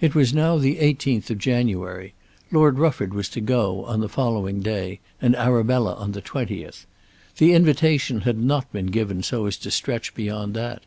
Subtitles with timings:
[0.00, 2.14] It was now the 18th of January.
[2.50, 6.86] Lord Rufford was to go on the following day, and Arabella on the 20th.
[7.36, 10.84] The invitation had not been given so as to stretch beyond that.